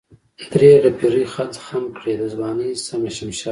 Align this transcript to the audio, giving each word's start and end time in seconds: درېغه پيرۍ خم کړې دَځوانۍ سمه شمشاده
درېغه 0.51 0.91
پيرۍ 0.97 1.25
خم 1.63 1.83
کړې 1.97 2.13
دَځوانۍ 2.21 2.71
سمه 2.87 3.09
شمشاده 3.17 3.49